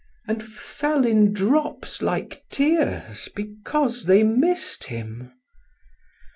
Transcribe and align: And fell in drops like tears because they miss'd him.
And 0.27 0.41
fell 0.41 1.05
in 1.05 1.31
drops 1.31 2.01
like 2.01 2.43
tears 2.49 3.29
because 3.35 4.05
they 4.05 4.23
miss'd 4.23 4.85
him. 4.85 5.31